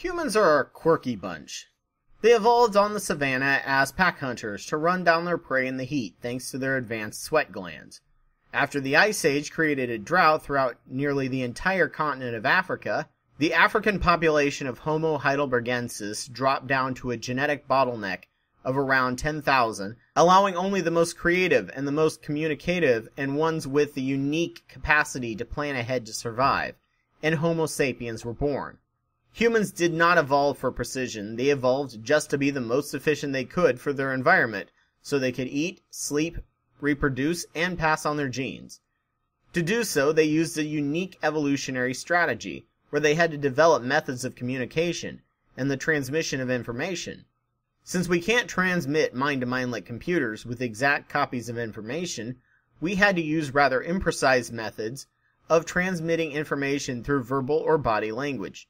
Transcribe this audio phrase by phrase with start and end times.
[0.00, 1.68] Humans are a quirky bunch.
[2.20, 5.84] They evolved on the savannah as pack hunters to run down their prey in the
[5.84, 8.02] heat thanks to their advanced sweat glands.
[8.52, 13.54] After the Ice Age created a drought throughout nearly the entire continent of Africa, the
[13.54, 18.24] African population of Homo heidelbergensis dropped down to a genetic bottleneck
[18.66, 23.94] of around 10,000, allowing only the most creative and the most communicative and ones with
[23.94, 26.74] the unique capacity to plan ahead to survive,
[27.22, 28.76] and Homo sapiens were born.
[29.36, 33.44] Humans did not evolve for precision, they evolved just to be the most efficient they
[33.44, 34.70] could for their environment,
[35.02, 36.38] so they could eat, sleep,
[36.80, 38.80] reproduce, and pass on their genes.
[39.52, 44.24] To do so, they used a unique evolutionary strategy, where they had to develop methods
[44.24, 45.20] of communication
[45.54, 47.26] and the transmission of information.
[47.84, 52.36] Since we can't transmit mind to mind like computers with exact copies of information,
[52.80, 55.06] we had to use rather imprecise methods
[55.50, 58.66] of transmitting information through verbal or body language.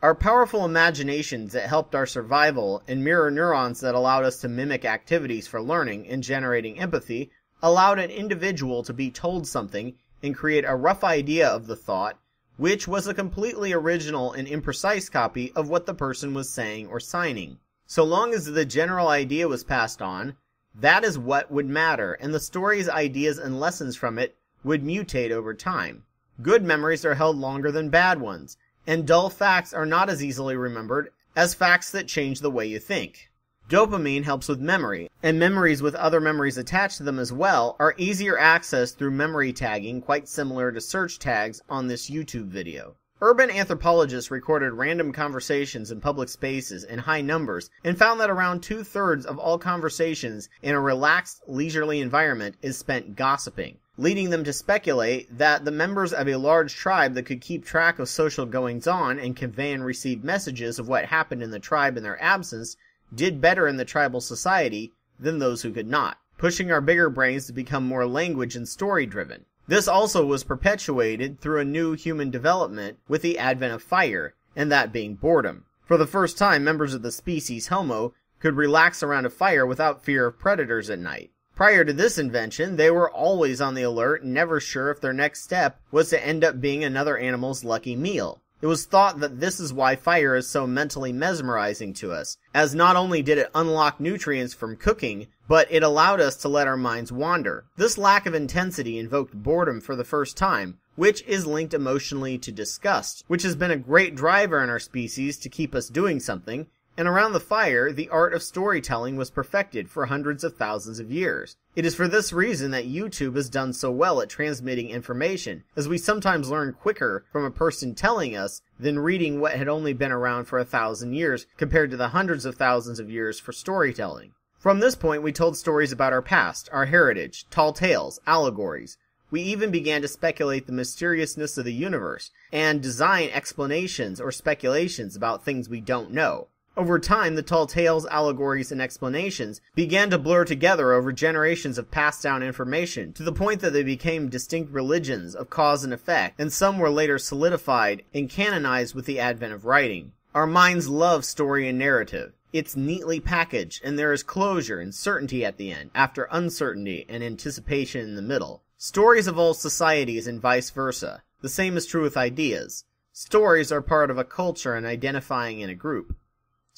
[0.00, 4.84] Our powerful imaginations that helped our survival and mirror neurons that allowed us to mimic
[4.84, 10.64] activities for learning and generating empathy allowed an individual to be told something and create
[10.64, 12.16] a rough idea of the thought,
[12.56, 17.00] which was a completely original and imprecise copy of what the person was saying or
[17.00, 17.58] signing.
[17.88, 20.36] So long as the general idea was passed on,
[20.76, 25.32] that is what would matter, and the story's ideas and lessons from it would mutate
[25.32, 26.04] over time.
[26.40, 28.56] Good memories are held longer than bad ones,
[28.88, 32.78] and dull facts are not as easily remembered as facts that change the way you
[32.78, 33.30] think.
[33.68, 37.94] Dopamine helps with memory, and memories with other memories attached to them as well are
[37.98, 42.96] easier accessed through memory tagging, quite similar to search tags on this YouTube video.
[43.20, 48.62] Urban anthropologists recorded random conversations in public spaces in high numbers and found that around
[48.62, 54.44] two thirds of all conversations in a relaxed, leisurely environment is spent gossiping leading them
[54.44, 58.46] to speculate that the members of a large tribe that could keep track of social
[58.46, 62.22] goings on and convey and receive messages of what happened in the tribe in their
[62.22, 62.76] absence
[63.12, 67.46] did better in the tribal society than those who could not, pushing our bigger brains
[67.46, 69.44] to become more language and story driven.
[69.66, 74.70] This also was perpetuated through a new human development with the advent of fire, and
[74.70, 75.64] that being boredom.
[75.84, 80.04] For the first time, members of the species Homo could relax around a fire without
[80.04, 81.32] fear of predators at night.
[81.58, 85.42] Prior to this invention, they were always on the alert never sure if their next
[85.42, 88.40] step was to end up being another animal's lucky meal.
[88.62, 92.76] It was thought that this is why fire is so mentally mesmerizing to us, as
[92.76, 96.76] not only did it unlock nutrients from cooking, but it allowed us to let our
[96.76, 97.64] minds wander.
[97.76, 102.52] This lack of intensity invoked boredom for the first time, which is linked emotionally to
[102.52, 106.68] disgust, which has been a great driver in our species to keep us doing something,
[106.98, 111.12] and around the fire, the art of storytelling was perfected for hundreds of thousands of
[111.12, 111.56] years.
[111.76, 115.86] It is for this reason that YouTube has done so well at transmitting information, as
[115.86, 120.10] we sometimes learn quicker from a person telling us than reading what had only been
[120.10, 124.32] around for a thousand years compared to the hundreds of thousands of years for storytelling.
[124.58, 128.98] From this point, we told stories about our past, our heritage, tall tales, allegories.
[129.30, 135.14] We even began to speculate the mysteriousness of the universe and design explanations or speculations
[135.14, 136.48] about things we don't know.
[136.78, 141.90] Over time, the tall tales, allegories, and explanations began to blur together over generations of
[141.90, 146.38] passed down information to the point that they became distinct religions of cause and effect,
[146.38, 150.12] and some were later solidified and canonized with the advent of writing.
[150.36, 152.34] Our minds love story and narrative.
[152.52, 157.24] It's neatly packaged, and there is closure and certainty at the end, after uncertainty and
[157.24, 158.62] anticipation in the middle.
[158.76, 161.24] Stories of all societies and vice versa.
[161.40, 162.84] The same is true with ideas.
[163.12, 166.14] Stories are part of a culture and identifying in a group.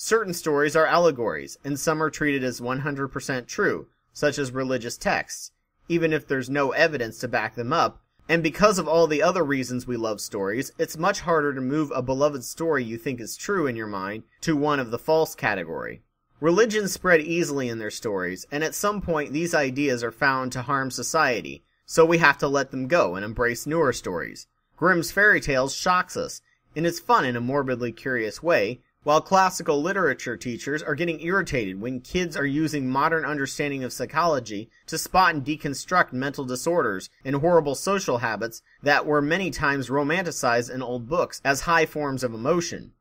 [0.03, 5.53] Certain stories are allegories, and some are treated as 100% true, such as religious texts,
[5.91, 8.01] even if there's no evidence to back them up.
[8.27, 11.93] And because of all the other reasons we love stories, it's much harder to move
[11.95, 15.35] a beloved story you think is true in your mind to one of the false
[15.35, 16.01] category.
[16.41, 20.63] Religions spread easily in their stories, and at some point these ideas are found to
[20.63, 24.47] harm society, so we have to let them go and embrace newer stories.
[24.79, 26.41] Grimm's fairy tales shocks us,
[26.75, 31.81] and it's fun in a morbidly curious way, while classical literature teachers are getting irritated
[31.81, 37.37] when kids are using modern understanding of psychology to spot and deconstruct mental disorders and
[37.37, 42.35] horrible social habits that were many times romanticized in old books as high forms of
[42.35, 42.93] emotion.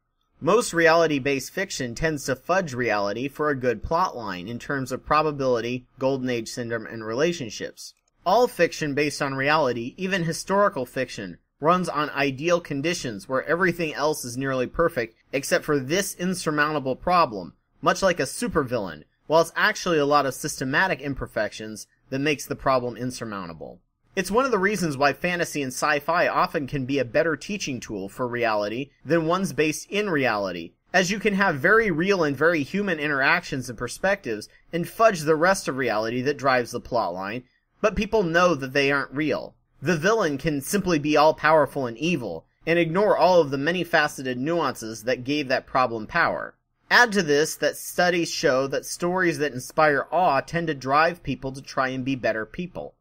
[0.41, 5.85] Most reality-based fiction tends to fudge reality for a good plotline in terms of probability,
[5.99, 7.93] golden age syndrome, and relationships.
[8.25, 14.23] All fiction based on reality, even historical fiction, runs on ideal conditions where everything else
[14.23, 19.97] is nearly perfect except for this insurmountable problem, much like a supervillain, while it's actually
[19.97, 23.79] a lot of systematic imperfections that makes the problem insurmountable.
[24.15, 27.79] It's one of the reasons why fantasy and sci-fi often can be a better teaching
[27.79, 32.35] tool for reality than ones based in reality, as you can have very real and
[32.35, 37.43] very human interactions and perspectives and fudge the rest of reality that drives the plotline,
[37.81, 39.55] but people know that they aren't real.
[39.81, 43.83] The villain can simply be all powerful and evil, and ignore all of the many
[43.83, 46.55] faceted nuances that gave that problem power.
[46.91, 51.51] Add to this that studies show that stories that inspire awe tend to drive people
[51.53, 52.95] to try and be better people.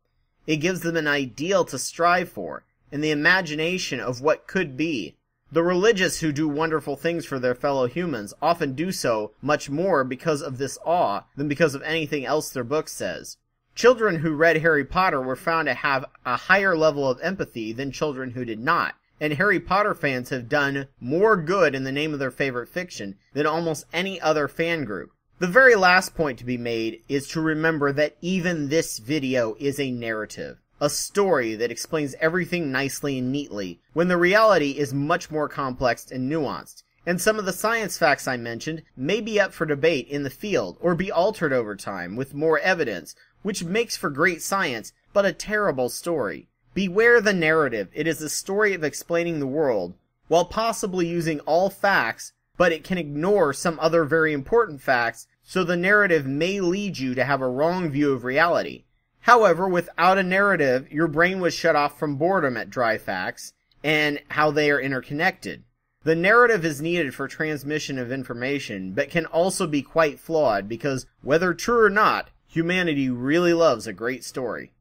[0.47, 5.17] It gives them an ideal to strive for, and the imagination of what could be.
[5.51, 10.05] The religious who do wonderful things for their fellow humans often do so much more
[10.05, 13.37] because of this awe than because of anything else their book says.
[13.79, 17.93] Children who read Harry Potter were found to have a higher level of empathy than
[17.93, 22.13] children who did not, and Harry Potter fans have done more good in the name
[22.13, 25.13] of their favorite fiction than almost any other fan group.
[25.39, 29.79] The very last point to be made is to remember that even this video is
[29.79, 35.31] a narrative a story that explains everything nicely and neatly, when the reality is much
[35.31, 36.83] more complex and nuanced.
[37.09, 40.29] And some of the science facts I mentioned may be up for debate in the
[40.29, 45.25] field or be altered over time with more evidence, which makes for great science, but
[45.25, 46.49] a terrible story.
[46.75, 47.89] Beware the narrative.
[47.95, 49.95] It is a story of explaining the world,
[50.27, 55.65] while possibly using all facts, but it can ignore some other very important facts, so
[55.65, 58.85] the narrative may lead you to have a wrong view of reality.
[59.21, 64.21] However, without a narrative, your brain was shut off from boredom at dry facts and
[64.29, 65.65] how they are interconnected.
[66.09, 71.05] The narrative is needed for transmission of information, but can also be quite flawed because,
[71.21, 74.73] whether true or not, humanity really loves a great story.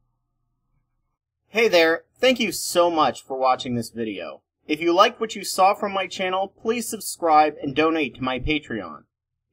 [1.48, 4.40] Hey there, thank you so much for watching this video.
[4.66, 8.38] If you liked what you saw from my channel, please subscribe and donate to my
[8.38, 9.02] Patreon.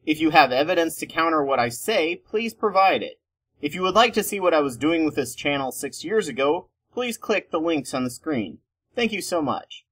[0.05, 3.19] If you have evidence to counter what I say, please provide it.
[3.59, 6.29] If you would like to see what I was doing with this channel six years
[6.29, 8.59] ago, please click the links on the screen.
[8.95, 9.84] Thank you so much.